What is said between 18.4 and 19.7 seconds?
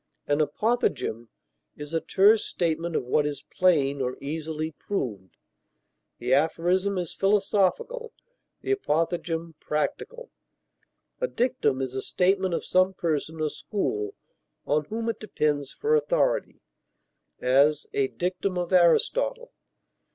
of Aristotle.